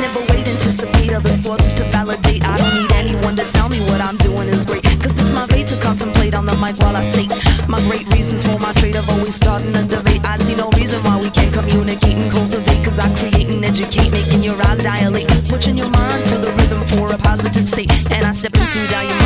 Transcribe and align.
never 0.00 0.20
wait, 0.30 0.46
anticipate 0.46 1.12
other 1.12 1.28
sources 1.28 1.72
to 1.74 1.84
validate. 1.84 2.44
I 2.44 2.56
don't 2.56 2.74
need 2.80 2.92
anyone 2.92 3.36
to 3.36 3.44
tell 3.52 3.68
me 3.68 3.80
what 3.90 4.00
I'm 4.00 4.16
doing 4.18 4.48
is 4.48 4.64
great. 4.64 4.84
Cause 5.02 5.18
it's 5.18 5.32
my 5.32 5.46
fate 5.46 5.68
to 5.68 5.76
contemplate 5.80 6.34
on 6.34 6.46
the 6.46 6.56
mic 6.56 6.76
while 6.78 6.96
I 6.96 7.04
state 7.04 7.30
my 7.68 7.80
great 7.82 8.06
reasons 8.12 8.42
for 8.42 8.58
my 8.58 8.72
trade 8.74 8.96
of 8.96 9.08
always 9.08 9.34
starting 9.34 9.74
a 9.74 9.84
debate. 9.84 10.24
I 10.24 10.38
see 10.38 10.54
no 10.54 10.70
reason 10.70 11.02
why 11.04 11.20
we 11.20 11.30
can't 11.30 11.52
communicate 11.52 12.16
and 12.16 12.30
cultivate. 12.30 12.84
Cause 12.84 12.98
I 12.98 13.08
create 13.18 13.48
and 13.48 13.64
educate, 13.64 14.10
making 14.10 14.42
your 14.42 14.60
eyes 14.66 14.82
dilate. 14.82 15.30
Switching 15.46 15.76
your 15.76 15.90
mind 15.90 16.26
to 16.30 16.38
the 16.38 16.52
rhythm 16.52 16.82
for 16.92 17.12
a 17.12 17.18
positive 17.18 17.68
state. 17.68 17.90
And 18.10 18.24
I 18.24 18.32
step 18.32 18.54
into 18.54 18.78
your 18.78 19.17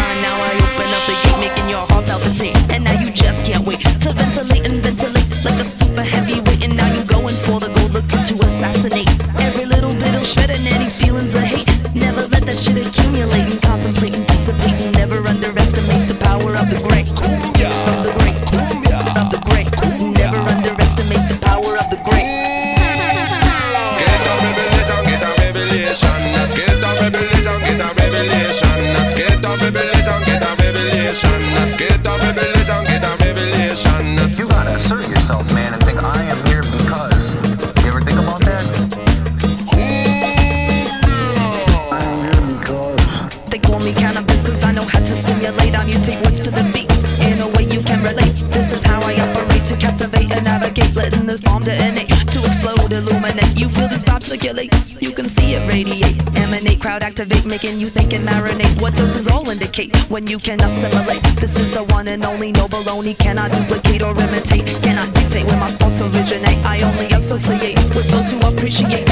when 60.13 60.27
you 60.27 60.39
can 60.39 60.61
assimilate? 60.61 61.23
This 61.41 61.59
is 61.59 61.73
the 61.73 61.85
one 61.85 62.07
and 62.07 62.23
only 62.23 62.53
no 62.53 62.69
baloney. 62.69 63.19
Cannot 63.19 63.51
duplicate 63.51 64.03
or 64.03 64.13
imitate, 64.21 64.67
cannot 64.83 65.13
dictate 65.15 65.47
where 65.47 65.59
my 65.59 65.71
thoughts 65.71 66.03
originate. 66.03 66.59
I 66.65 66.81
only 66.83 67.07
associate 67.17 67.79
with 67.97 68.09
those 68.11 68.31
who 68.31 68.39
appreciate. 68.41 69.09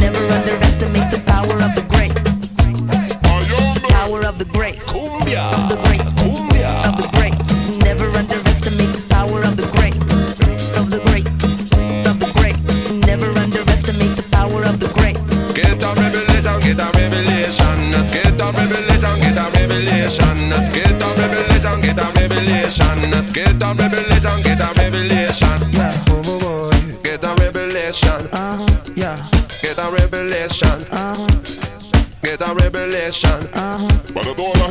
Never 0.00 0.22
underestimate 0.38 1.10
the 1.10 1.20
power 1.26 1.58
of 1.66 1.74
the 1.74 1.84
great. 1.90 2.14
Power 3.90 4.24
of 4.24 4.38
the 4.38 4.44
great. 4.44 4.78
Cumbia, 4.86 5.07
revelation. 25.28 25.72
Yeah. 25.72 26.04
Oh, 26.08 26.70
boy. 26.70 27.02
Get 27.02 27.24
a 27.24 27.34
revelation. 27.34 28.28
Uh-huh. 28.32 28.92
Yeah. 28.94 29.16
Get 29.60 29.78
a 29.78 29.90
revelation. 29.90 30.84
Uh-huh. 30.90 31.26
Get 32.22 32.40
a 32.40 32.54
revelation. 32.54 33.48
Uh-huh. 33.52 33.88
Para 34.14 34.34
toda 34.34 34.58
la 34.58 34.68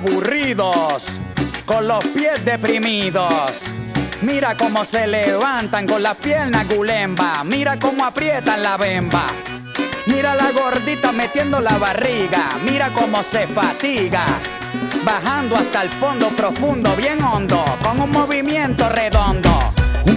aburridos, 0.00 1.20
con 1.66 1.86
los 1.86 2.02
pies 2.06 2.42
deprimidos. 2.44 3.64
Mira 4.22 4.56
cómo 4.56 4.84
se 4.84 5.06
levantan 5.06 5.86
con 5.86 6.02
las 6.02 6.16
piernas 6.16 6.66
gulemba. 6.68 7.44
Mira 7.44 7.78
cómo 7.78 8.04
aprietan 8.04 8.62
la 8.62 8.76
bemba. 8.76 9.26
Mira 10.06 10.34
la 10.34 10.50
gordita 10.52 11.12
metiendo 11.12 11.60
la 11.60 11.76
barriga. 11.78 12.56
Mira 12.64 12.88
cómo 12.94 13.22
se 13.22 13.46
fatiga. 13.46 14.24
Bajando 15.04 15.56
hasta 15.56 15.82
el 15.82 15.90
fondo 15.90 16.28
profundo, 16.28 16.94
bien 16.96 17.22
hondo, 17.22 17.62
con 17.82 18.00
un 18.00 18.10
movimiento 18.10 18.88
redondo. 18.88 19.72
Un 20.06 20.16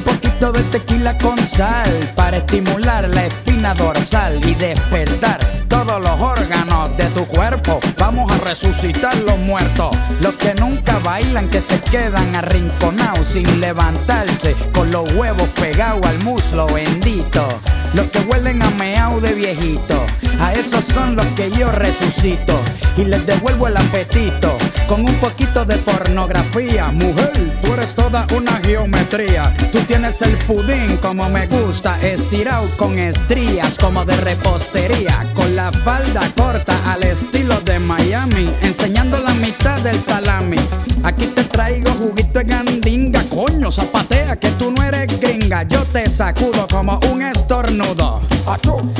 de 0.51 0.63
tequila 0.63 1.17
con 1.19 1.39
sal 1.39 2.11
para 2.15 2.37
estimular 2.37 3.07
la 3.07 3.27
espina 3.27 3.73
dorsal 3.75 4.45
y 4.45 4.53
despertar 4.55 5.39
todos 5.69 6.01
los 6.01 6.19
órganos 6.19 6.97
de 6.97 7.05
tu 7.05 7.25
cuerpo. 7.25 7.79
Vamos 7.97 8.29
a 8.29 8.37
resucitar 8.43 9.15
los 9.19 9.37
muertos, 9.37 9.95
los 10.19 10.35
que 10.35 10.53
nunca 10.55 10.99
bailan, 10.99 11.49
que 11.49 11.61
se 11.61 11.79
quedan 11.79 12.35
arrinconados 12.35 13.29
sin 13.29 13.61
levantarse, 13.61 14.53
con 14.73 14.91
los 14.91 15.13
huevos 15.13 15.47
pegados 15.49 16.05
al 16.05 16.19
muslo 16.19 16.67
bendito. 16.67 17.47
Los 17.93 18.07
que 18.07 18.19
huelen 18.21 18.61
a 18.63 18.71
meao 18.71 19.21
de 19.21 19.33
viejito, 19.35 20.03
a 20.39 20.53
esos 20.53 20.83
son 20.83 21.15
los 21.15 21.25
que 21.35 21.51
yo 21.51 21.71
resucito 21.71 22.59
y 22.97 23.03
les 23.05 23.25
devuelvo 23.27 23.67
el 23.67 23.77
apetito 23.77 24.57
con 24.87 25.05
un 25.05 25.13
poquito 25.15 25.63
de 25.63 25.77
pornografía. 25.77 26.87
Mujer, 26.87 27.31
tú 27.61 27.73
eres 27.73 27.93
toda 27.93 28.25
una 28.35 28.59
geometría. 28.63 29.53
Tú 29.71 29.79
tienes 29.81 30.21
el 30.23 30.35
pudín 30.47 30.97
como 30.97 31.29
me 31.29 31.45
gusta, 31.45 31.99
estirado 32.01 32.67
con 32.77 32.97
estrías 32.97 33.77
como 33.77 34.03
de 34.05 34.15
repostería, 34.17 35.25
con 35.35 35.55
la 35.55 35.71
falda 35.71 36.21
corta 36.35 36.75
al 36.91 37.03
estilo 37.03 37.59
de 37.61 37.77
Miami, 37.77 38.51
enseñando 38.61 39.19
la 39.19 39.33
mitad 39.35 39.79
del 39.81 40.01
salami. 40.01 40.57
Aquí 41.03 41.27
te 41.27 41.43
traigo 41.43 41.91
juguito 41.91 42.39
de 42.39 42.45
gandinga, 42.45 43.23
coño, 43.29 43.71
zapatea 43.71 44.35
que 44.37 44.49
tú 44.51 44.71
no 44.71 44.81
eres 44.81 45.19
gringa. 45.19 45.63
Yo 45.63 45.83
te 45.85 46.09
sacudo 46.09 46.67
como 46.69 46.99
un 47.11 47.21
estornudo. 47.21 47.82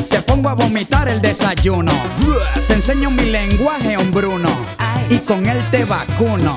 Te 0.10 0.22
pongo 0.22 0.50
a 0.50 0.54
vomitar 0.54 1.08
el 1.08 1.22
desayuno. 1.22 1.92
Te 2.68 2.74
enseño 2.74 3.10
mi 3.10 3.26
lenguaje 3.26 3.98
hombruno 3.98 4.50
y 5.10 5.18
con 5.20 5.46
él 5.48 5.62
te 5.72 5.86
vacuno. 5.86 6.56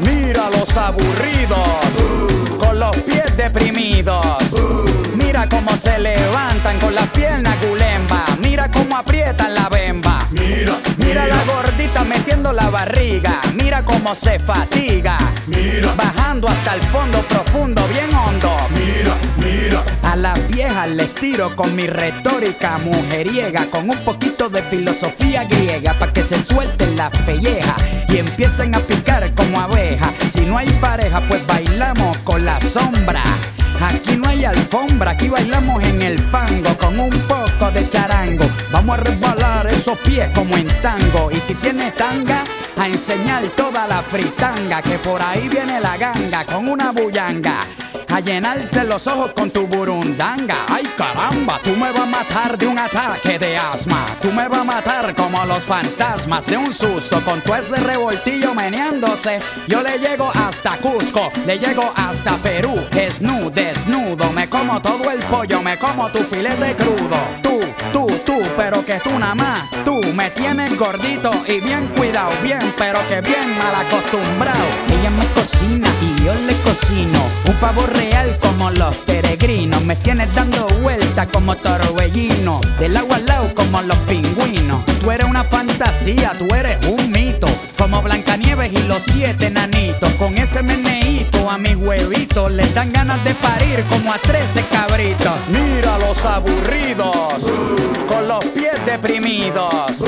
Mira 0.00 0.50
los 0.50 0.76
aburridos, 0.76 1.58
barriga. 12.80 13.42
Mira 13.54 13.84
cómo 13.84 14.14
se 14.14 14.38
fatiga. 14.38 15.18
Mira, 15.46 15.92
bajando 15.94 16.48
hasta 16.48 16.74
el 16.76 16.82
fondo 16.84 17.18
profundo, 17.22 17.86
bien 17.88 18.10
hondo. 18.14 18.50
Mira, 18.70 19.14
mira. 19.36 19.82
A 20.02 20.16
las 20.16 20.38
viejas 20.48 20.88
les 20.88 21.14
tiro 21.14 21.54
con 21.56 21.76
mi 21.76 21.86
retórica 21.86 22.78
mujeriega, 22.78 23.66
con 23.66 23.90
un 23.90 23.98
poquito 23.98 24.48
de 24.48 24.62
filosofía 24.62 25.44
griega, 25.44 25.92
para 25.98 26.12
que 26.12 26.22
se 26.22 26.42
suelten 26.42 26.96
las 26.96 27.14
pellejas 27.22 27.76
y 28.08 28.16
empiecen 28.16 28.74
a 28.74 28.80
picar 28.80 29.34
como 29.34 29.60
abeja. 29.60 30.10
Si 30.32 30.46
no 30.46 30.56
hay 30.56 30.70
pareja, 30.80 31.20
pues 31.28 31.46
bailamos 31.46 32.16
con 32.18 32.46
la 32.46 32.58
sombra. 32.62 33.22
Aquí 33.82 34.16
no 34.16 34.28
hay 34.28 34.44
alfombra, 34.44 35.12
aquí 35.12 35.28
bailamos 35.28 35.82
en 35.82 36.02
el 36.02 36.18
fango 36.18 36.76
con 36.76 36.98
un 37.00 37.10
poco 37.20 37.70
de 37.72 37.88
charango. 37.88 38.44
Vamos 38.70 38.98
a 38.98 39.02
resbalar 39.02 39.66
esos 39.68 39.98
pies 39.98 40.28
como 40.34 40.54
en 40.56 40.68
tango. 40.82 41.30
Y 41.30 41.40
si 41.40 41.54
tiene 41.54 41.90
tanga, 41.92 42.44
a 42.76 42.88
enseñar 42.88 43.42
toda 43.56 43.86
la 43.86 44.02
fritanga. 44.02 44.82
Que 44.82 44.98
por 44.98 45.22
ahí 45.22 45.48
viene 45.48 45.80
la 45.80 45.96
ganga 45.96 46.44
con 46.44 46.68
una 46.68 46.92
bullanga. 46.92 47.64
A 48.12 48.18
llenarse 48.18 48.84
los 48.84 49.06
ojos 49.06 49.32
con 49.34 49.50
tu 49.50 49.66
burundanga. 49.68 50.56
Ay 50.68 50.82
caramba, 50.96 51.60
tú 51.62 51.70
me 51.70 51.92
vas 51.92 52.02
a 52.02 52.06
matar 52.06 52.58
de 52.58 52.66
un 52.66 52.78
ataque 52.78 53.38
de 53.38 53.56
asma. 53.56 54.04
Tú 54.20 54.32
me 54.32 54.48
vas 54.48 54.60
a 54.60 54.64
matar 54.64 55.14
como 55.14 55.44
los 55.46 55.64
fantasmas 55.64 56.44
de 56.46 56.56
un 56.56 56.74
susto. 56.74 57.20
Con 57.24 57.40
tu 57.40 57.54
ese 57.54 57.76
revoltillo 57.76 58.52
meneándose. 58.52 59.38
Yo 59.68 59.82
le 59.82 59.98
llego 59.98 60.30
hasta 60.34 60.76
Cusco, 60.78 61.30
le 61.46 61.58
llego 61.58 61.92
hasta 61.94 62.36
Perú. 62.38 62.74
Desnudo, 62.90 63.50
desnudo, 63.50 64.32
me 64.32 64.48
como 64.48 64.82
todo 64.82 65.10
el 65.10 65.20
pollo, 65.20 65.62
me 65.62 65.78
como 65.78 66.10
tu 66.10 66.18
filete 66.24 66.74
crudo. 66.74 67.49
Tú 67.50 67.58
tú, 67.92 68.06
tú, 68.24 68.42
pero 68.56 68.84
que 68.84 69.00
tú 69.00 69.18
nada 69.18 69.34
más. 69.34 69.68
Tú 69.84 70.00
me 70.14 70.30
tienes 70.30 70.78
gordito 70.78 71.32
y 71.48 71.58
bien 71.58 71.88
cuidado, 71.96 72.30
bien, 72.44 72.60
pero 72.78 73.00
que 73.08 73.20
bien 73.20 73.58
mal 73.58 73.74
acostumbrado. 73.74 74.64
Ella 74.88 75.10
me 75.10 75.26
cocina 75.34 75.88
y 76.00 76.24
yo 76.24 76.32
le 76.46 76.54
cocino. 76.58 77.18
Un 77.46 77.54
pavo 77.56 77.84
real 77.86 78.38
como 78.40 78.70
los 78.70 78.94
peregrinos. 78.98 79.82
Me 79.82 79.96
tienes 79.96 80.32
dando 80.32 80.68
vueltas 80.80 81.26
como 81.32 81.56
torbellino. 81.56 82.60
Del 82.78 82.96
agua 82.96 83.16
al 83.16 83.26
lado 83.26 83.52
como 83.52 83.82
los 83.82 83.98
pingüinos. 83.98 84.84
Tú 85.00 85.10
eres 85.10 85.26
una 85.26 85.42
fantasía, 85.42 86.32
tú 86.38 86.54
eres 86.54 86.78
un 86.86 87.10
mito. 87.10 87.48
Como 87.80 88.02
Blancanieves 88.02 88.74
y 88.74 88.82
los 88.82 89.02
siete 89.10 89.48
nanitos. 89.48 90.12
Con 90.18 90.36
ese 90.36 90.62
meneíto 90.62 91.48
a 91.48 91.56
mis 91.56 91.76
huevitos 91.76 92.52
les 92.52 92.74
dan 92.74 92.92
ganas 92.92 93.24
de 93.24 93.32
parir 93.34 93.82
como 93.88 94.12
a 94.12 94.18
trece 94.18 94.62
cabritos. 94.70 95.32
Mira 95.48 95.96
los 95.96 96.22
aburridos, 96.26 97.42
con 98.06 98.28
los 98.28 98.44
pies 98.44 98.74
deprimidos. 98.84 100.04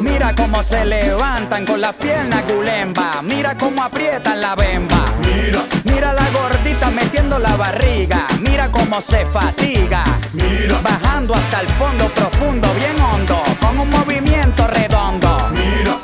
Mira 0.00 0.32
cómo 0.36 0.62
se 0.62 0.84
levantan 0.84 1.66
con 1.66 1.80
las 1.80 1.96
piernas 1.96 2.44
culemba. 2.44 3.20
Mira 3.22 3.56
cómo 3.58 3.82
aprietan 3.82 4.40
la 4.40 4.54
bemba. 4.54 5.12
Mira, 5.20 5.64
mira 5.82 6.12
la 6.12 6.30
gordita 6.30 6.88
metiendo 6.90 7.40
la 7.40 7.56
barriga. 7.56 8.28
Mira 8.40 8.70
cómo 8.70 9.00
se 9.00 9.26
fatiga. 9.26 10.04
Mira, 10.34 10.78
bajando 10.80 11.34
hasta 11.34 11.62
el 11.62 11.66
fondo 11.66 12.08
profundo, 12.10 12.68
bien 12.74 13.00
hondo, 13.00 13.42
con 13.60 13.76
un 13.76 13.90
movimiento 13.90 14.68
redondo. 14.68 15.50
Mira. 15.50 15.97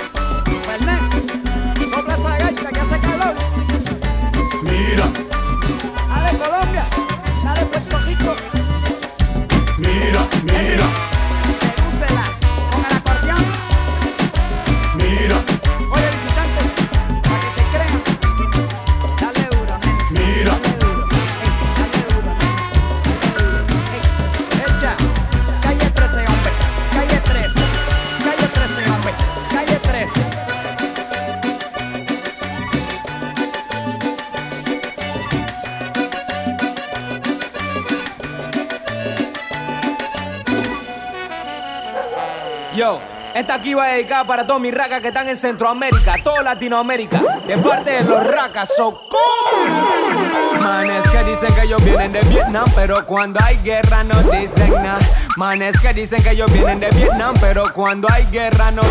Va 43.75 43.88
dedicada 43.88 44.25
para 44.25 44.47
todos 44.47 44.61
mis 44.61 44.73
racas 44.73 45.00
que 45.00 45.09
están 45.09 45.29
en 45.29 45.37
Centroamérica, 45.37 46.17
toda 46.23 46.43
Latinoamérica, 46.43 47.21
de 47.47 47.59
parte 47.59 47.91
de 47.91 48.05
los 48.05 48.25
racas, 48.25 48.75
so 48.76 48.93
cool. 49.09 50.61
Manes 50.61 51.06
que 51.09 51.25
dicen 51.25 51.55
que 51.55 51.62
ellos 51.62 51.85
vienen 51.85 52.12
de 52.12 52.21
Vietnam, 52.23 52.65
pero 52.75 53.05
cuando 53.06 53.41
hay 53.43 53.59
guerra 53.62 54.05
no 54.05 54.23
dicen 54.23 54.71
nada. 54.71 55.00
Manes 55.37 55.79
que 55.81 55.93
dicen 55.93 56.23
que 56.23 56.31
ellos 56.31 56.53
vienen 56.53 56.81
de 56.81 56.91
Vietnam, 56.91 57.35
pero 57.41 57.73
cuando 57.73 58.09
hay 58.11 58.25
guerra 58.31 58.71
no. 58.71 58.82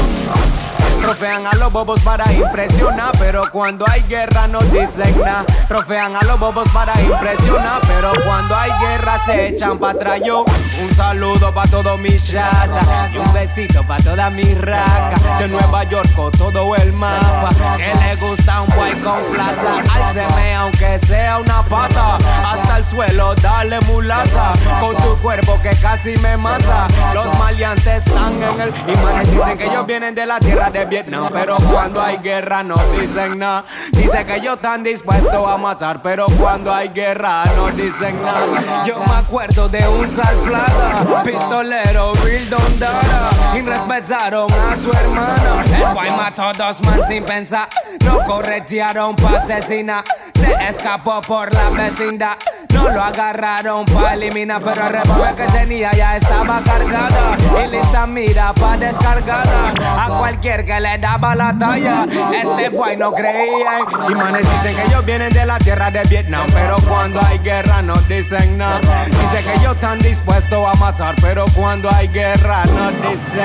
Trofean 1.04 1.46
a 1.46 1.54
los 1.56 1.70
bobos 1.70 2.00
para 2.00 2.32
impresionar, 2.32 3.12
pero 3.20 3.44
cuando 3.52 3.86
hay 3.90 4.02
guerra 4.04 4.48
no 4.48 4.60
dicen 4.60 5.14
nada. 5.20 5.44
Trofean 5.68 6.16
a 6.16 6.24
los 6.24 6.40
bobos 6.40 6.66
para 6.70 6.94
impresionar, 7.02 7.82
pero 7.86 8.14
cuando 8.24 8.56
hay 8.56 8.72
guerra 8.80 9.20
se 9.26 9.50
echan 9.50 9.78
para 9.78 9.94
atrás. 9.94 10.22
Yo, 10.26 10.46
un 10.82 10.96
saludo 10.96 11.54
para 11.54 11.70
todos 11.70 12.00
mis 12.00 12.26
chatas 12.32 13.12
y 13.14 13.18
un 13.18 13.34
besito 13.34 13.86
para 13.86 14.02
todas 14.02 14.32
mis 14.32 14.58
racas 14.62 15.40
de 15.40 15.50
Nueva 15.50 15.84
York 15.84 16.10
con 16.16 16.32
todo 16.32 16.74
el 16.78 16.94
mapa. 16.94 17.50
Que 17.76 17.94
le 17.94 18.16
gusta 18.16 18.62
un 18.62 18.70
boy 18.70 18.92
con 19.04 19.22
plata, 19.34 19.84
alceme 19.94 20.56
aunque 20.56 21.00
sea 21.00 21.38
una 21.38 21.62
pata. 21.64 22.18
Hasta 22.46 22.78
el 22.78 22.86
suelo, 22.86 23.36
dale 23.36 23.82
mulata, 23.82 24.54
con 24.80 24.96
tu 24.96 25.18
cuerpo 25.22 25.60
que 25.62 25.76
casi 25.82 26.16
me 26.20 26.38
mata. 26.38 26.88
Los 27.14 27.28
maleantes 27.38 28.08
están 28.08 28.42
en 28.42 28.62
el 28.62 28.72
manes 29.04 29.32
dicen 29.32 29.58
que 29.58 29.66
ellos 29.66 29.86
vienen 29.86 30.16
de 30.16 30.26
la 30.26 30.40
tierra 30.40 30.70
de 30.72 30.93
Vietnam, 30.94 31.28
pero 31.34 31.58
cuando 31.72 32.00
hay 32.00 32.18
guerra 32.18 32.62
no 32.62 32.76
dicen 33.00 33.40
nada. 33.40 33.66
Dicen 33.94 34.28
que 34.28 34.36
ellos 34.36 34.58
están 34.58 34.84
dispuestos 34.84 35.48
a 35.48 35.58
matar, 35.58 36.04
pero 36.04 36.28
cuando 36.40 36.72
hay 36.72 36.90
guerra 36.90 37.46
no 37.56 37.72
dicen 37.72 38.16
nada. 38.22 38.86
Yo 38.86 39.00
me 39.00 39.16
acuerdo 39.16 39.68
de 39.70 39.88
un 39.88 40.08
tal 40.12 40.36
plata, 40.36 41.24
pistolero, 41.24 42.14
real 42.24 42.48
don 42.48 42.80
dara, 42.80 43.32
y 43.56 43.62
respetaron 43.62 44.52
a 44.52 44.76
su 44.76 44.92
hermana. 44.92 45.66
El 45.66 45.94
guay 45.96 46.12
mató 46.12 46.54
dos 46.56 46.80
man 46.84 47.02
sin 47.08 47.24
pensar, 47.24 47.68
no 48.06 48.20
corretearon 48.28 49.16
pa' 49.16 49.38
asesinar, 49.38 50.04
se 50.36 50.54
escapó 50.70 51.22
por 51.22 51.52
la 51.52 51.72
vecindad. 51.72 52.38
No 52.74 52.90
lo 52.90 53.02
agarraron 53.02 53.86
pa' 53.86 54.14
eliminar, 54.16 54.62
pero 54.62 54.88
el 54.88 54.94
revólver 54.94 55.36
que 55.36 55.46
tenía 55.48 55.92
ya 55.94 56.16
estaba 56.16 56.62
cargada. 56.64 57.38
Y 57.64 57.70
lista 57.70 58.08
mira 58.08 58.52
pa' 58.54 58.78
descargada. 58.78 59.74
A 59.98 60.08
cualquier 60.10 60.66
que 60.66 60.80
le 60.80 60.98
daba 60.98 61.36
la 61.36 61.58
talla, 61.58 62.06
este 62.34 62.70
boy 62.70 62.98
no 62.98 63.14
creía. 63.14 63.80
Y 64.10 64.16
manes 64.16 64.50
dicen 64.52 64.76
que 64.76 64.84
ellos 64.86 65.06
vienen 65.06 65.32
de 65.32 65.46
la 65.46 65.60
tierra 65.60 65.92
de 65.92 66.04
Vietnam, 66.04 66.48
pero 66.54 66.78
cuando 66.88 67.22
hay 67.24 67.38
guerra 67.40 67.82
no 67.82 67.96
dicen 68.08 68.58
nada. 68.58 68.80
Dicen 69.06 69.46
que 69.46 69.54
ellos 69.56 69.76
están 69.76 70.00
dispuestos 70.00 70.68
a 70.68 70.74
matar, 70.80 71.16
pero 71.22 71.46
cuando 71.56 71.90
hay 71.94 72.08
guerra 72.08 72.64
no 72.66 73.10
dicen. 73.10 73.44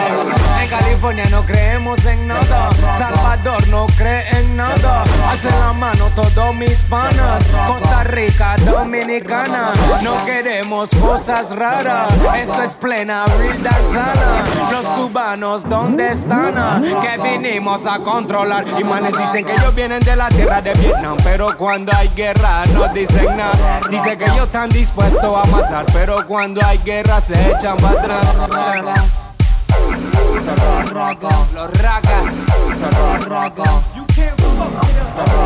En 0.63 0.69
California 0.69 1.27
no 1.31 1.43
creemos 1.45 2.05
en 2.07 2.27
nada. 2.27 2.71
Salvador 2.99 3.69
no 3.69 3.87
cree 3.97 4.25
en 4.39 4.57
nada. 4.57 5.05
Alcen 5.29 5.59
la 5.61 5.73
mano 5.73 6.07
todos 6.15 6.55
mis 6.55 6.79
panas. 6.81 7.43
Costa 7.67 8.05
Rica, 8.05 8.57
Dominicana. 8.65 9.18
No 10.03 10.25
queremos 10.25 10.91
cosas 11.01 11.55
raras. 11.55 12.09
Esto 12.37 12.63
es 12.63 12.75
plena 12.75 13.27
real 13.27 13.63
danzana. 13.63 14.45
Los 14.71 14.87
cubanos, 14.87 15.69
¿dónde 15.69 16.13
están? 16.13 16.83
Que 16.83 17.19
vinimos 17.23 17.87
a 17.87 17.99
controlar. 18.01 18.65
Y 18.79 18.85
manes 18.85 19.17
dicen 19.17 19.45
que 19.45 19.53
ellos 19.55 19.75
vienen 19.75 20.01
de 20.01 20.17
la 20.17 20.29
tierra 20.29 20.61
de 20.61 20.73
Vietnam. 20.75 21.17
Pero 21.25 21.57
cuando 21.57 21.93
hay 21.95 22.09
guerra 22.15 22.65
no 22.67 22.89
dicen 22.89 23.37
nada. 23.37 23.81
Dicen 23.91 24.19
que 24.19 24.25
ellos 24.25 24.47
están 24.47 24.69
dispuestos 24.71 25.25
a 25.25 25.45
matar. 25.49 25.87
Pero 25.93 26.27
cuando 26.27 26.65
hay 26.65 26.79
guerra 26.79 27.21
se 27.21 27.53
echan 27.53 27.77
para 27.79 28.21
atrás. 28.21 28.85
Los 31.55 31.71
ragas. 31.83 32.35
You 33.95 34.05
can't 34.15 34.41
fuck 34.41 34.73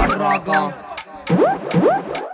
with 0.09 0.49
us. 2.19 2.32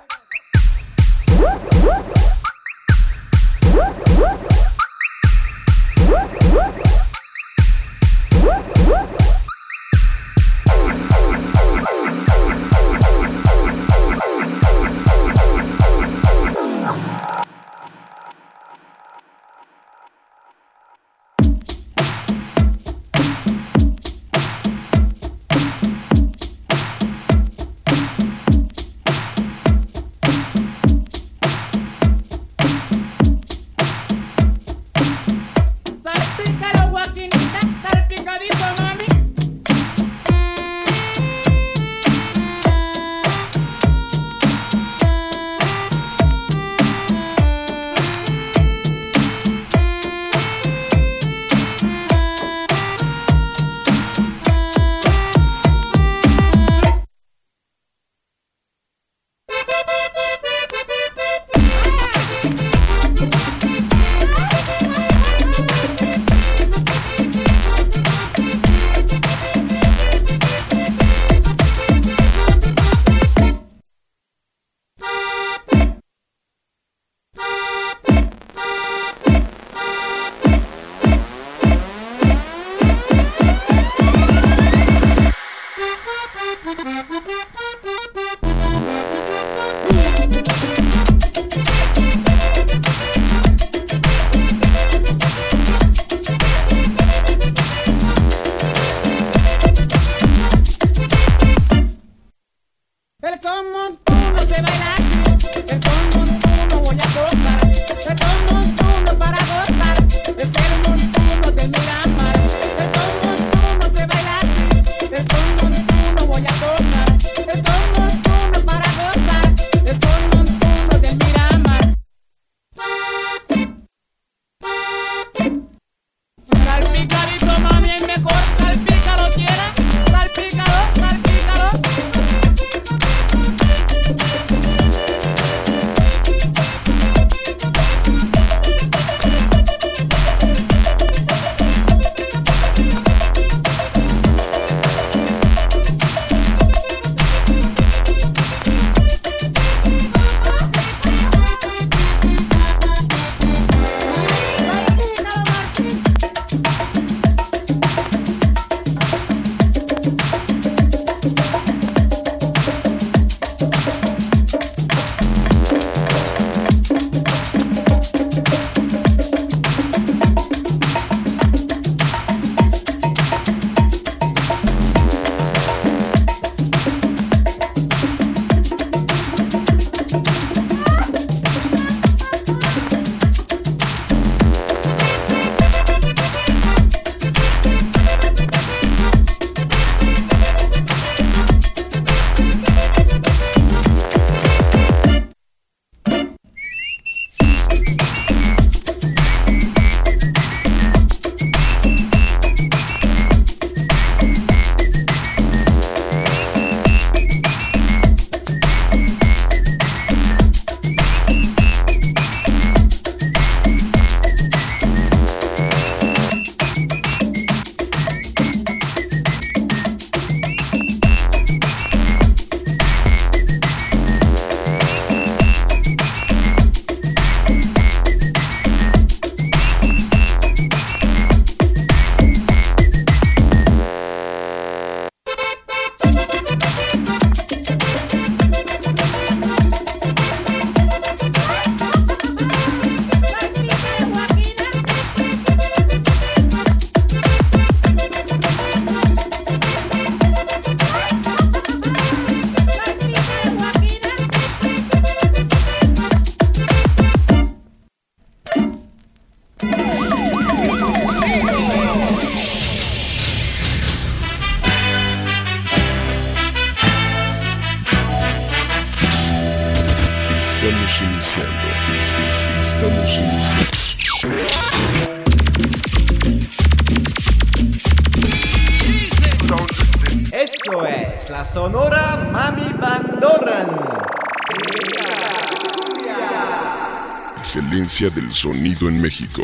Del 288.11 288.31
sonido 288.31 288.91
en 288.91 289.01
México. 289.01 289.41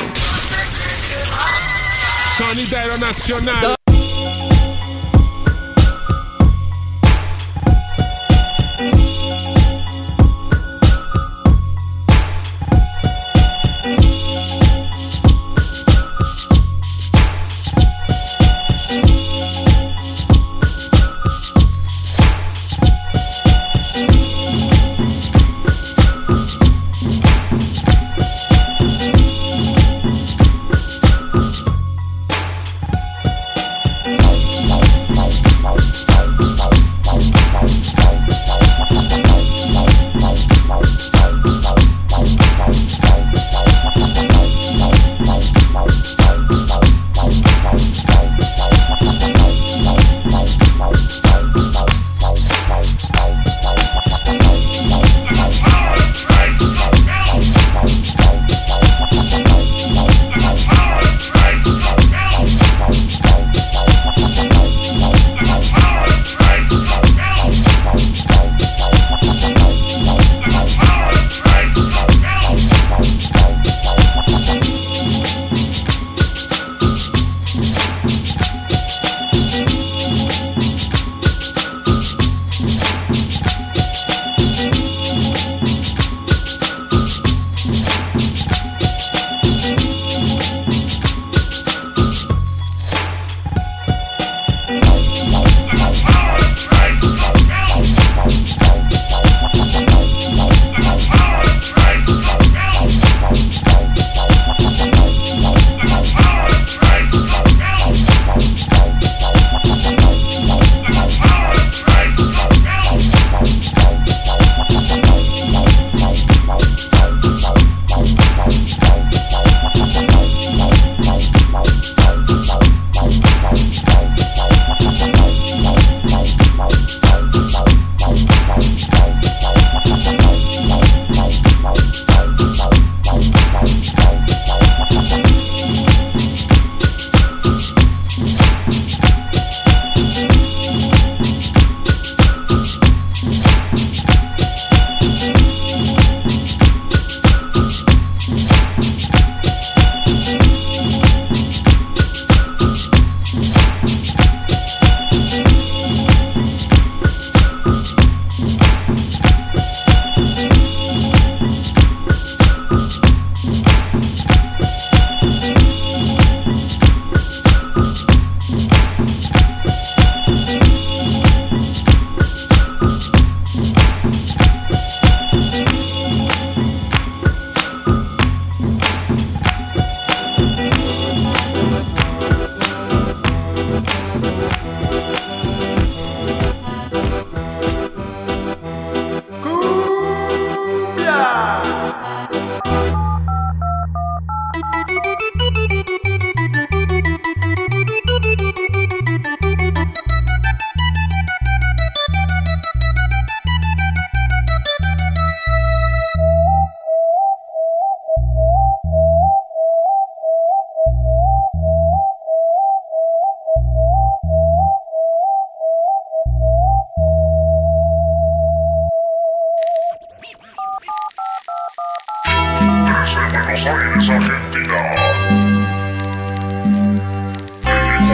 Sonidero 2.36 2.98
Nacional. 2.98 3.74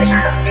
Thank 0.03 0.47
you. 0.47 0.50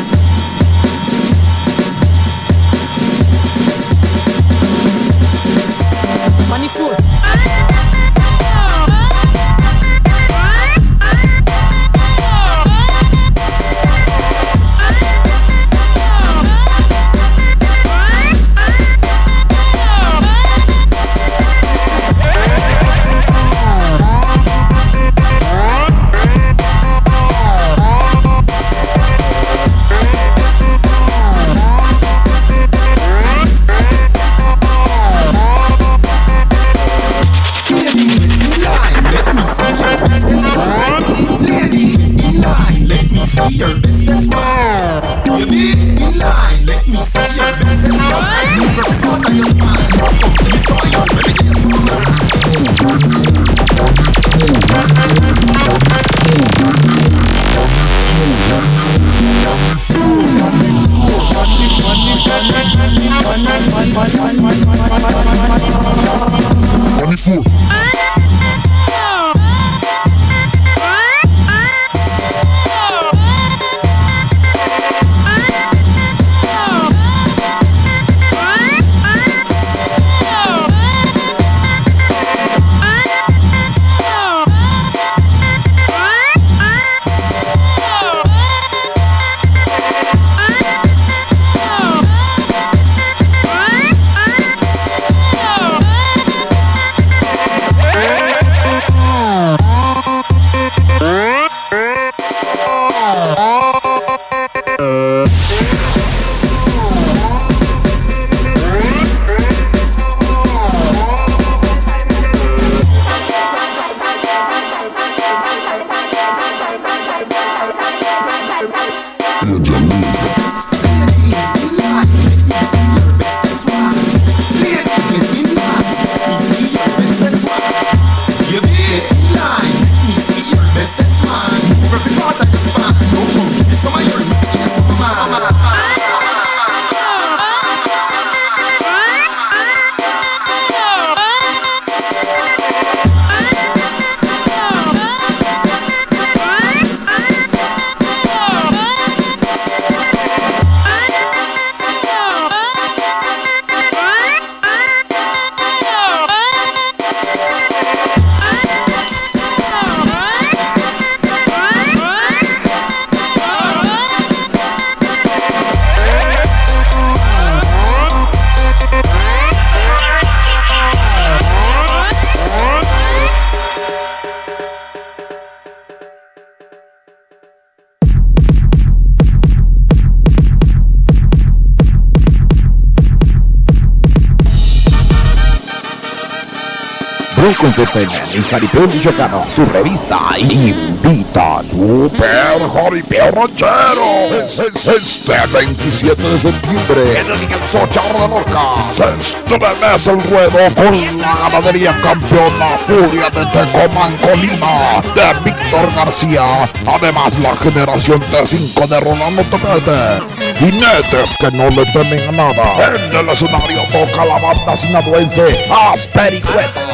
Entertainment 187.63 188.35
y 188.35 188.41
Jaripeo 188.49 188.87
Michoacano, 188.87 189.45
su 189.53 189.63
revista 189.65 190.17
invita 190.37 191.61
Super 191.69 192.69
Jaripeo 192.73 193.31
Ranchero. 193.31 194.37
Es, 194.37 194.59
es- 194.59 194.87
este 194.87 195.47
27 195.53 196.21
de 196.21 196.39
septiembre 196.39 197.19
en 197.19 197.27
el 197.31 197.89
Charro 197.91 198.19
de 198.21 198.27
Lorca. 198.27 198.61
Se 198.95 199.03
estremece 199.19 200.11
el 200.11 200.21
ruedo 200.23 200.75
con 200.75 201.19
la 201.21 201.35
ganadería 201.35 201.97
campeona 202.01 202.77
Furia 202.87 203.29
de 203.29 203.45
Tecomán 203.45 204.15
Colima 204.17 205.01
de 205.15 205.33
Víctor 205.51 205.93
García. 205.95 206.43
Además 206.85 207.37
la 207.39 207.55
generación 207.57 208.21
T5 208.31 208.87
de 208.87 208.99
Rolando 208.99 209.43
Tepete. 209.43 210.57
Jinetes 210.59 211.35
que 211.39 211.51
no 211.51 211.69
le 211.69 211.85
temen 211.91 212.29
a 212.29 212.31
nada. 212.31 212.95
En 212.95 213.15
el 213.15 213.29
escenario 213.29 213.81
toca 213.91 214.25
la 214.25 214.39
banda 214.39 214.75
sinaduense 214.75 215.41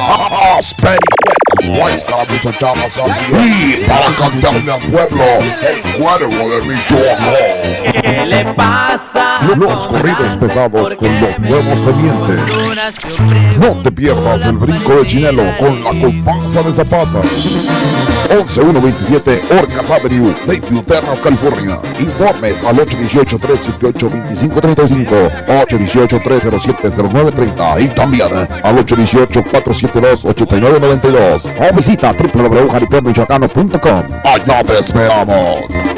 Aspericueta. 0.07 0.57
Aspericueta. 0.57 1.79
Guayscaramuza 1.79 2.57
Chama 2.57 2.89
Sandio. 2.89 3.41
Y 3.43 3.85
para 3.85 4.05
cantarle 4.15 4.71
al 4.71 4.79
pueblo, 4.79 5.23
el 5.67 6.01
cuervo 6.01 6.49
de 6.49 6.61
Michoacán. 6.61 8.01
¿Qué 8.01 8.25
le 8.25 8.53
pasa? 8.53 9.39
Los 9.55 9.87
corridos 9.87 10.35
pesados 10.37 10.95
con 10.95 11.21
los 11.21 11.39
nuevos 11.39 11.85
tenientes. 11.85 12.66
No 13.59 13.81
te 13.81 13.91
pierdas 13.91 14.43
el 14.43 14.57
brinco 14.57 14.97
de 14.97 15.07
Chinelo 15.07 15.43
con 15.57 15.83
la 15.83 15.89
comparsa 15.89 16.61
de 16.61 16.71
Zapata. 16.71 17.23
11127 18.29 19.41
Orcas 19.59 19.89
Avenue, 19.89 20.31
Lakeview 20.45 20.83
Terras, 20.83 21.19
California. 21.19 21.79
Informes 21.99 22.63
al 22.63 22.75
818-378-2535, 22.77 25.31
818-307-0930 25.47 27.81
y 27.81 27.87
también 27.87 28.27
al 28.61 28.77
818-472-8992. 28.85 31.49
O 31.59 31.73
visita 31.75 32.13
www.jaripeomichoacano.com. 32.13 34.03
Allá 34.23 34.63
te 34.63 34.79
esperamos. 34.79 35.96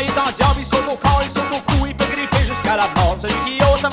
Il 0.00 0.08
est 0.08 0.18
en 0.18 0.30
diable, 0.32 0.60
il 0.60 0.66
saute 0.66 0.88
au 0.88 0.96
corps, 0.96 1.20
il 1.22 1.30
saute 1.30 1.44
au 1.52 1.60
cou, 1.72 1.86
il 1.86 1.94
peut 1.94 2.04
griffer 2.06 2.46
jusqu'à 2.46 2.76
la 2.76 2.88
mort. 2.96 3.16
Celui 3.20 3.34
qui 3.40 3.58
ose 3.62 3.84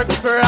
work 0.00 0.12
for 0.12 0.40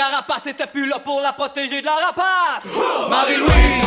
carapace 0.00 0.46
était 0.46 0.66
plus 0.66 0.86
là 0.86 0.98
pour 0.98 1.20
la 1.20 1.30
protéger 1.30 1.82
de 1.82 1.84
la 1.84 1.92
rapace. 1.92 2.70
Marie-Louise. 3.10 3.84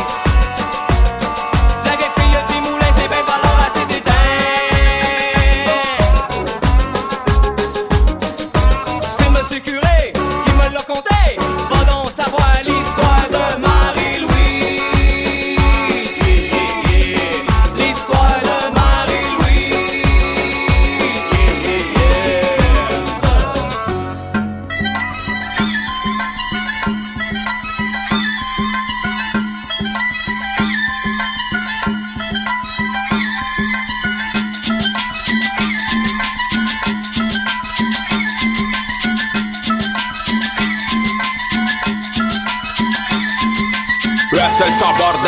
La 1.84 1.96
vieille 1.96 2.08
fille 2.16 2.54
du 2.54 2.70
moulin, 2.70 2.86
c'est 2.94 3.08
bien 3.08 3.22
valeur 3.22 3.58
à 3.58 3.76
ses 3.76 3.84
dédains. 3.86 4.73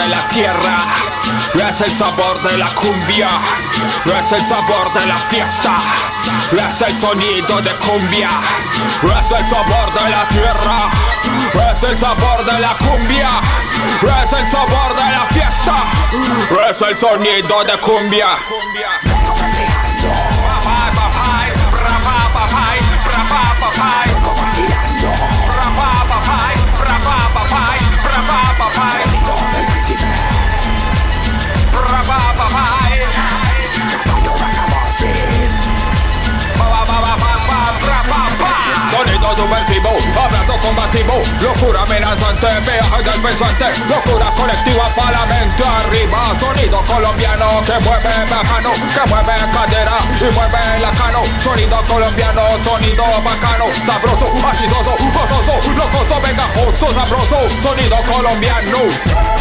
La 0.09 0.29
tierra, 0.29 0.77
es 1.55 1.81
el 1.81 1.91
sabor 1.91 2.43
de 2.43 2.59
la 2.59 2.67
cumbia, 2.75 3.29
es 4.19 4.33
el 4.33 4.45
sabor 4.45 4.93
de 4.95 5.07
la 5.07 5.17
fiesta, 5.17 5.77
es 6.53 6.83
el 6.83 6.97
sonido 6.97 7.61
de 7.61 7.71
cumbia, 7.87 8.29
es 9.03 9.31
el 9.33 9.47
sabor 9.49 9.93
de 9.95 10.11
la 10.11 10.29
tierra, 10.29 10.89
es 11.73 11.83
el 11.91 11.99
sabor 11.99 12.45
de 12.45 12.61
la 12.61 12.75
cumbia, 12.75 13.29
es 14.23 14.33
el 14.33 14.47
sabor 14.47 14.97
de 14.97 15.13
la 15.13 15.27
fiesta, 15.31 15.77
es 16.71 16.83
el 16.83 16.97
sonido 16.97 17.65
de 17.65 17.79
cumbia. 17.81 18.39
Combativo, 40.61 41.23
locura 41.41 41.83
amenazante, 41.83 42.47
viaje 42.61 43.03
del 43.05 43.21
pensante, 43.21 43.67
locura 43.89 44.27
colectiva 44.37 44.89
para 44.95 45.11
la 45.13 45.27
mente 45.27 45.65
arriba, 45.65 46.25
sonido 46.41 46.81
colombiano 46.87 47.63
que 47.65 47.79
mueve 47.85 48.15
bacano, 48.31 48.73
que 48.73 49.11
mueve 49.11 49.35
cadera 49.53 49.99
y 50.21 50.35
mueve 50.35 50.81
la 50.81 50.91
cano, 50.93 51.23
sonido 51.43 51.77
colombiano, 51.89 52.43
sonido 52.65 53.05
bacano, 53.23 53.67
sabroso, 53.85 54.33
machizoso, 54.43 54.97
gozoso, 55.13 55.73
locoso, 55.73 56.21
vengajoso, 56.21 56.87
sabroso, 56.95 57.39
sonido 57.63 57.97
colombiano. 58.13 59.36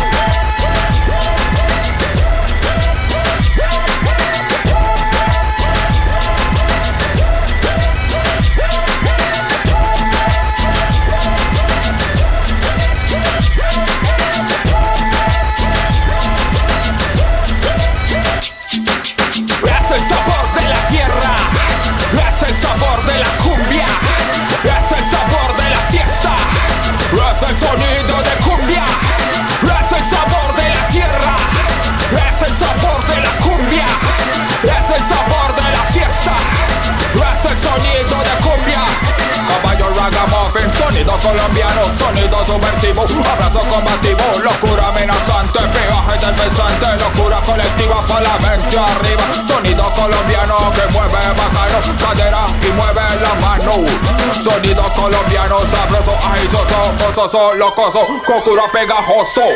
so 57.15 57.55
locoso, 57.55 58.03
kokura 58.27 58.67
pegajoso. 58.75 59.55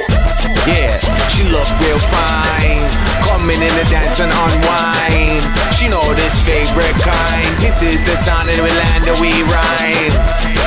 Yeah, 0.63 0.95
she 1.27 1.43
look 1.43 1.67
real 1.83 1.99
fine. 2.07 2.79
Coming 3.27 3.59
in 3.59 3.73
the 3.75 3.83
dance 3.91 4.23
and 4.23 4.31
unwind. 4.31 5.43
She 5.75 5.91
know 5.91 6.01
this 6.15 6.39
favorite 6.41 6.95
kind. 7.03 7.51
This 7.59 7.83
is 7.83 7.99
the 8.07 8.15
sound 8.15 8.47
in 8.47 8.59
Orlando 8.63 9.11
we 9.19 9.43
rhyme. 9.43 10.15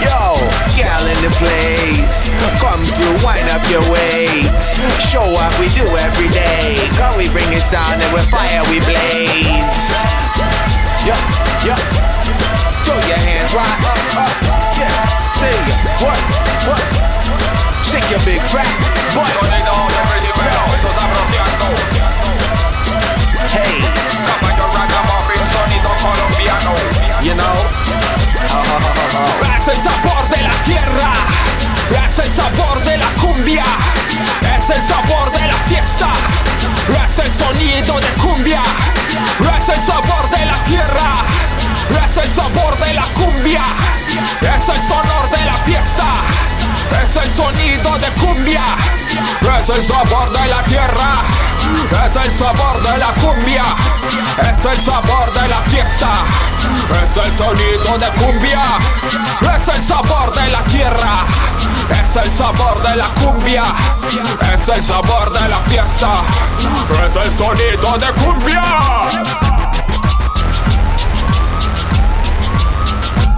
Yo, 0.05 0.37
gal 0.77 1.01
in 1.09 1.17
the 1.25 1.33
place. 1.41 2.29
Come 2.61 2.85
through, 2.85 3.25
wind 3.25 3.49
up 3.49 3.65
your 3.73 3.83
waist. 3.89 4.53
Show 5.01 5.25
up, 5.41 5.53
we 5.57 5.73
do 5.73 5.89
every 5.97 6.29
day. 6.29 6.77
Cause 7.01 7.17
we 7.17 7.33
bring 7.33 7.49
it 7.57 7.65
sound 7.65 8.05
and 8.05 8.13
with 8.13 8.29
fire 8.29 8.61
we 8.69 8.85
blaze. 8.85 9.89
Yup, 11.09 11.25
yup. 11.65 11.81
Throw 12.85 13.01
your 13.09 13.17
hands 13.25 13.55
right 13.57 13.81
up, 13.81 14.29
up. 14.29 14.72
yeah, 14.83 14.91
tell 15.39 15.63
what, 16.03 16.21
what. 16.67 16.83
Shake 17.87 18.09
your 18.11 18.23
big 18.27 18.41
fat 18.51 18.67
butt. 19.15 19.31
Hey, 23.53 23.79
you 27.23 27.35
know. 27.35 27.57
Oh, 28.55 28.59
oh, 28.59 28.81
oh, 29.15 29.45
es 29.59 29.69
el 29.69 29.83
sabor 29.83 30.29
de 30.29 30.43
la 30.43 30.55
tierra, 30.65 31.13
es 31.91 32.19
el 32.19 32.33
sabor 32.33 32.83
de 32.85 32.97
la 32.99 33.11
cumbia, 33.21 33.65
es 34.59 34.71
el 34.71 34.83
sabor 34.83 35.31
de 35.33 35.47
la 35.47 35.55
fiesta, 35.67 36.09
es 36.89 37.19
el 37.19 37.33
sonido 37.33 38.01
de 38.01 38.09
cumbia, 38.21 38.63
es 39.59 39.69
el 39.69 39.83
sabor 39.83 40.31
de 40.31 40.47
la 40.47 40.65
tierra. 40.65 41.62
Es 41.91 42.17
el 42.17 42.33
sabor 42.33 42.79
de 42.79 42.95
la 42.95 43.03
cumbia, 43.15 43.63
es 44.41 44.69
el 44.69 44.83
sonor 44.83 45.31
de 45.31 45.45
la 45.45 45.53
fiesta, 45.65 46.07
es 47.03 47.17
el 47.17 47.33
sonido 47.33 47.99
de 47.99 48.09
cumbia, 48.21 48.63
es 49.59 49.69
el 49.69 49.85
sabor 49.85 50.31
de 50.33 50.47
la 50.47 50.63
tierra, 50.65 51.15
es 52.07 52.17
el 52.17 52.33
sabor 52.33 52.83
de 52.83 52.99
la 52.99 53.07
cumbia, 53.15 53.65
es 54.41 54.65
el 54.65 54.81
sabor 54.81 55.33
de 55.33 55.49
la 55.49 55.57
fiesta, 55.71 56.11
es 57.03 57.17
el 57.17 57.37
sonido 57.37 57.99
de 57.99 58.07
cumbia, 58.23 58.63
es 59.57 59.69
el 59.69 59.83
sabor 59.83 60.33
de 60.35 60.51
la 60.51 60.61
tierra, 60.65 61.25
es 61.91 62.17
el 62.17 62.33
sabor 62.33 62.83
de 62.83 62.97
la 62.97 63.07
cumbia, 63.07 63.65
es 64.55 64.69
el 64.69 64.85
sabor 64.85 65.33
de 65.33 65.49
la 65.49 65.57
fiesta, 65.69 66.13
es 67.07 67.17
el 67.17 67.37
sonido 67.37 67.99
de 67.99 68.07
cumbia. 68.23 69.72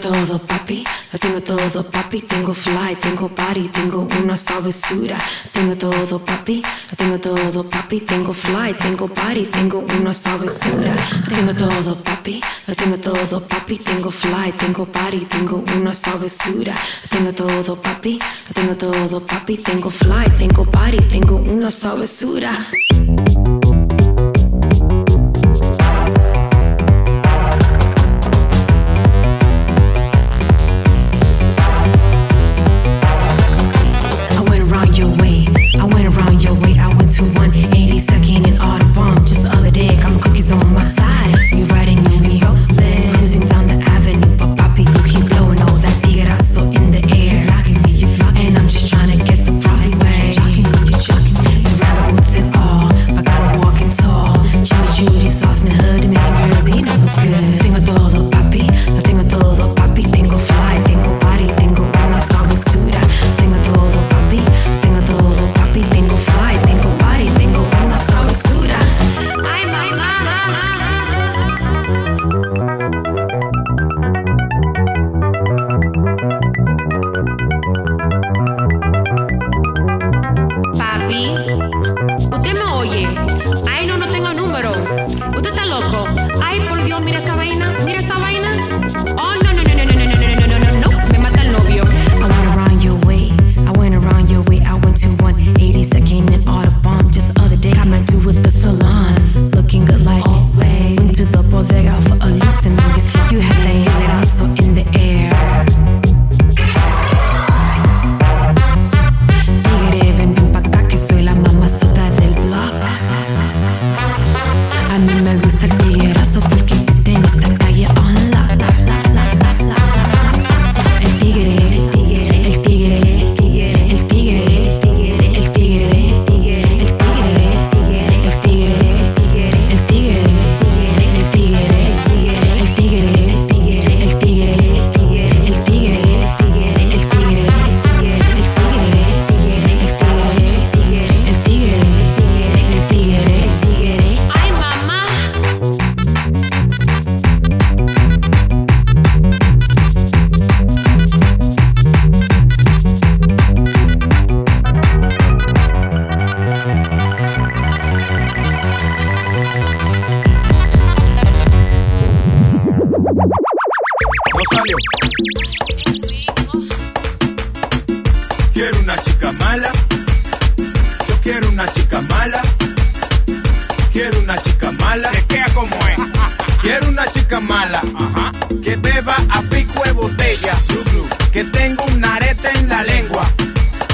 todo, 0.00 0.38
papi. 0.38 0.84
Lo 1.12 1.18
tengo 1.18 1.40
todo, 1.40 1.82
papi. 1.90 2.22
Tengo 2.22 2.54
fly, 2.54 2.96
tengo 3.00 3.28
party, 3.28 3.68
tengo 3.68 4.08
una 4.22 4.36
sabrosura. 4.36 5.18
Tengo 5.52 5.76
todo, 5.76 6.18
papi. 6.24 6.62
Lo 6.90 6.96
tengo 6.96 7.18
todo, 7.18 7.68
papi. 7.68 8.00
Tengo 8.00 8.32
fly, 8.32 8.74
tengo 8.74 9.06
party, 9.06 9.46
tengo 9.46 9.84
una 9.98 10.14
sabrosura. 10.14 10.94
Tengo 11.28 11.54
todo, 11.54 12.02
papi. 12.02 12.40
Lo 12.66 12.74
tengo 12.74 12.96
todo, 12.96 13.46
papi. 13.46 13.76
Tengo 13.78 14.10
fly, 14.10 14.52
tengo 14.52 14.86
party, 14.86 15.20
tengo 15.26 15.64
una 15.76 15.92
sabrosura. 15.92 16.74
Tengo 17.10 17.32
todo, 17.32 17.76
papi. 17.80 18.18
Lo 18.48 18.54
tengo 18.54 18.74
todo, 18.76 19.26
papi. 19.26 19.58
Tengo 19.58 19.90
fly, 19.90 20.30
tengo 20.38 20.64
party, 20.64 20.98
tengo 21.08 21.36
una 21.36 21.70
sabrosura. 21.70 22.66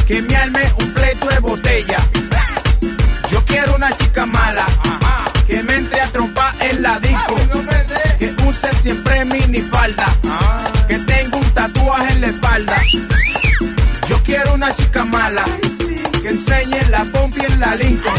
Que 0.06 0.22
me 0.22 0.36
arme 0.36 0.62
un 0.78 0.92
pleito 0.94 1.26
de 1.26 1.38
botella. 1.40 1.98
Yo 3.30 3.44
quiero 3.44 3.74
una 3.74 3.90
chica 3.96 4.24
mala. 4.24 4.64
Que 5.46 5.62
me 5.64 5.74
entre 5.74 6.00
a 6.00 6.06
trompar 6.08 6.54
en 6.60 6.82
la 6.82 7.00
disco. 7.00 7.34
Que 8.18 8.34
use 8.46 8.72
siempre 8.74 9.24
minifalda. 9.24 10.06
Que 10.86 10.98
tenga 10.98 11.36
un 11.36 11.50
tatuaje 11.54 12.12
en 12.12 12.20
la 12.20 12.26
espalda. 12.28 12.76
Yo 14.08 14.22
quiero 14.22 14.54
una 14.54 14.72
chica 14.74 15.04
mala. 15.04 15.44
que 16.22 16.28
enseñe 16.28 16.80
la 16.90 17.04
pompi 17.04 17.40
en 17.44 17.60
la 17.60 17.74
Lincoln. 17.74 18.14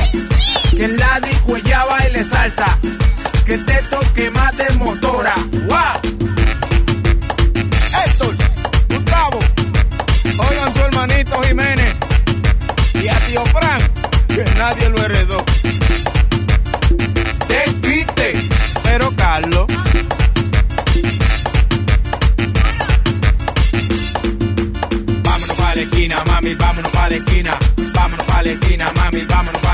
Que 0.72 0.86
en 0.86 0.98
la 0.98 1.20
disco 1.22 1.56
ella 1.56 1.86
baile 1.86 2.24
salsa, 2.24 2.78
que 3.46 3.58
te 3.58 3.82
toque 3.84 4.30
más 4.32 4.56
de 4.58 4.70
motora. 4.76 5.36
¡Wow! 5.68 6.37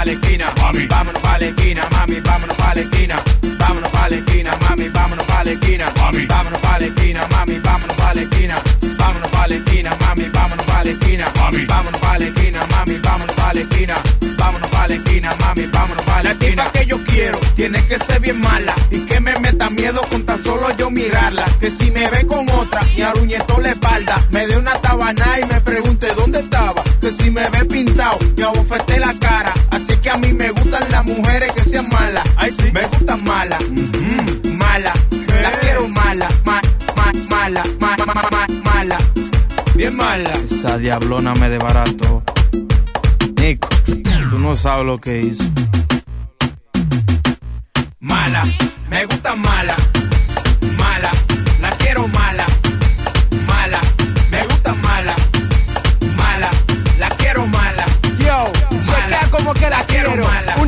Pa' 0.04 0.06
la 0.06 0.12
esquina. 0.12 0.45
Mami, 0.62 0.88
vámonos 0.88 1.22
pa' 1.22 1.39
la 1.39 1.45
esquina, 1.45 1.88
mami, 1.91 2.20
vámonos 2.20 2.58
pa' 2.58 2.76
la 2.76 2.82
esquina. 2.82 3.16
Vámonos 3.60 3.89
pa' 3.89 4.10
la 4.10 4.16
esquina, 4.18 4.51
mami, 4.62 4.89
vámonos 4.89 5.26
pa' 5.26 5.43
la 5.43 5.51
esquina. 5.51 5.86
Mami, 5.95 6.26
vámonos 6.26 6.60
pa' 6.60 6.80
la 6.80 6.86
esquina, 6.86 7.28
mami, 7.32 7.60
vámonos 7.60 7.95
pa' 7.95 8.14
la 8.14 8.22
esquina. 8.22 8.56
Vámonos 8.97 9.30
pa' 9.30 9.47
la 9.47 9.56
esquina, 9.56 9.97
mami, 10.01 10.30
vámonos 10.30 10.66
pa' 10.66 10.84
la 10.84 10.91
esquina. 10.91 11.26
Mami, 11.39 11.66
vámonos 11.66 12.01
pa' 12.01 12.20
la 12.20 12.26
esquina, 12.26 12.60
mami, 12.72 12.95
vámonos 12.97 13.36
pa' 13.36 13.54
la 13.54 13.62
esquina. 13.62 13.95
Vámonos 14.38 14.70
pa' 14.70 14.88
la 14.88 14.95
esquina, 14.95 15.30
mami, 15.39 15.66
vámonos 15.68 16.04
pa' 16.04 16.24
la 16.24 16.32
esquina. 16.32 16.34
La 16.34 16.39
tipa 16.39 16.72
que 16.72 16.86
yo 16.86 17.04
quiero 17.04 17.38
tiene 17.56 17.86
que 17.88 17.99
ser 17.99 18.20
bien 18.22 18.39
mala 18.41 18.74
y 18.89 19.01
que 19.01 19.20
me 19.20 19.38
meta 19.39 19.70
miedo 19.70 20.01
con 20.10 20.26
tan 20.26 20.43
solo 20.43 20.68
yo 20.78 20.89
mirarla. 20.89 21.45
Que 21.60 21.70
si 21.70 21.91
me 21.91 22.10
ve 22.10 22.26
con 22.26 22.49
otra, 22.49 22.82
me 22.95 23.04
arruñetó 23.04 23.60
la 23.60 23.72
espalda, 23.72 24.16
me 24.32 24.47
dé 24.47 24.58
una 24.58 24.74
tabana 24.74 25.39
y 25.41 25.45
me 25.45 25.53
Malas, 33.34 33.63
mm, 33.67 34.57
mala. 34.57 34.93
La 35.41 35.51
quiero 35.59 35.89
mala, 35.89 36.27
ma, 36.45 36.61
ma, 36.95 37.11
mala, 37.31 37.63
ma, 37.79 37.95
ma, 38.05 38.13
ma, 38.13 38.23
ma, 38.31 38.47
mala. 38.63 38.97
Bien 39.75 39.95
mala. 39.97 40.31
Esa 40.45 40.77
diablona 40.77 41.34
me 41.34 41.49
desbarató. 41.49 42.21
Nico, 43.36 43.69
tú 44.29 44.38
no 44.38 44.55
sabes 44.55 44.86
lo 44.86 44.99
que 44.99 45.21
hizo. 45.21 45.43
Mala, 47.99 48.43
me 48.91 49.05
gusta 49.05 49.36
mala, 49.36 49.75
mala, 50.77 51.11
la 51.59 51.69
quiero 51.71 52.07
mala, 52.09 52.45
mala, 53.47 53.81
me 54.29 54.43
gusta 54.45 54.73
mala, 54.75 55.15
mala, 56.17 56.49
la 56.99 57.09
quiero 57.09 57.47
mala. 57.47 57.86
Yo, 58.19 58.45
se 58.79 58.93
queda 59.07 59.27
como 59.31 59.53
que 59.55 59.69
la 59.71 59.84
quiero. 59.86 60.11
mala. 60.17 60.55
Una 60.61 60.61
mala 60.61 60.62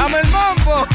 Dame 0.00 0.16
el 0.18 0.28
mambo. 0.30 0.86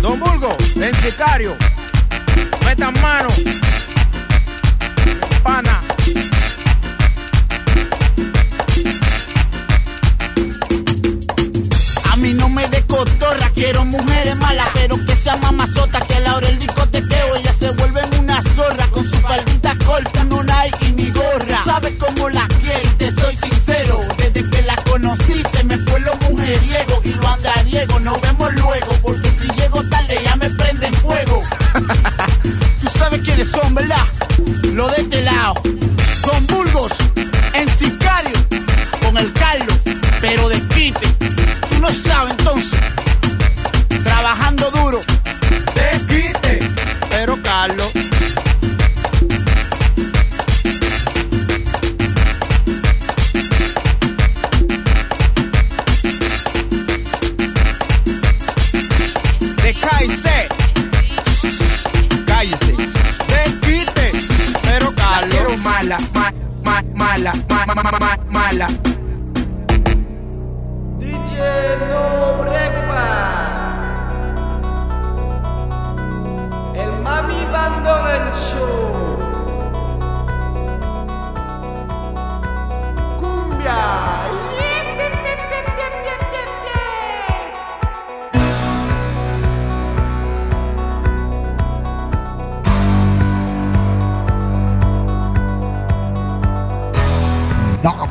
Don 0.00 0.18
Bulgo, 0.18 0.56
en 0.76 0.94
sicario, 1.02 1.54
metan 2.64 2.94
mano, 3.02 3.28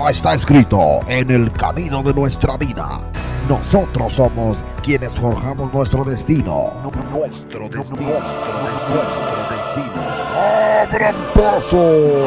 está 0.09 0.33
escrito 0.33 0.79
en 1.07 1.31
el 1.31 1.51
camino 1.51 2.03
de 2.03 2.13
nuestra 2.13 2.57
vida. 2.57 2.99
Nosotros 3.49 4.13
somos 4.13 4.59
quienes 4.83 5.15
forjamos 5.15 5.73
nuestro 5.73 6.03
destino. 6.03 6.71
Nuestro 7.11 7.69
destino. 7.69 8.01
Nuestro 8.01 8.49
destino. 9.49 10.05
¡Abran 10.81 11.15
paso! 11.33 11.77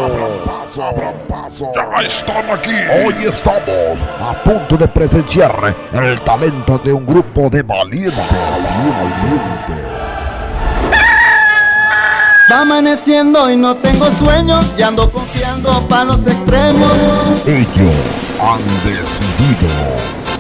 ¡Abran 0.05 0.45
paso! 0.45 0.83
¡Abran 0.85 1.15
paso! 1.29 1.73
¡Ya 1.75 2.07
están 2.07 2.51
aquí! 2.51 2.75
Hoy 3.05 3.15
estamos 3.27 4.03
a 4.21 4.43
punto 4.45 4.77
de 4.77 4.89
presenciar 4.89 5.75
el 5.93 6.21
talento 6.23 6.79
de 6.79 6.93
un 6.93 7.07
grupo 7.07 7.49
de 7.49 7.63
valientes. 7.63 8.19
Valientes. 8.33 9.98
Va 12.51 12.61
amaneciendo 12.63 13.51
y 13.51 13.57
no 13.57 13.77
tengo 13.77 14.07
sueño 14.07 14.61
y 14.79 14.83
ando 14.83 15.11
confiando 15.11 15.87
para 15.87 16.05
los 16.05 16.27
extremos. 16.27 16.93
Ellos 17.47 17.95
han 18.41 18.59
decidido 18.85 19.69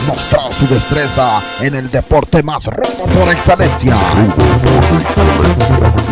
mostrar 0.06 0.50
su 0.54 0.66
destreza 0.68 1.38
en 1.60 1.74
el 1.74 1.90
deporte 1.90 2.42
más 2.42 2.64
roto 2.64 3.04
por 3.14 3.28
excelencia. 3.30 3.94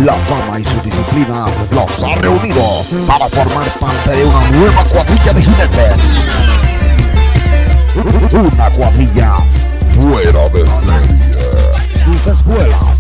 La 0.05 0.13
fama 0.13 0.61
y 0.61 0.65
su 0.65 0.79
disciplina 0.83 1.47
los 1.71 2.05
ha 2.05 2.15
reunido 2.17 2.85
para 3.07 3.27
formar 3.31 3.67
parte 3.81 4.11
de 4.11 4.25
una 4.27 4.51
nueva 4.51 4.85
cuadrilla 4.85 5.33
de 5.33 5.43
jinetes. 5.43 5.97
Una 8.35 8.71
cuadrilla 8.71 9.37
fuera 9.99 10.47
de 10.51 10.67
serie. 10.67 11.27
Sus 12.05 12.27
escuelas, 12.27 12.96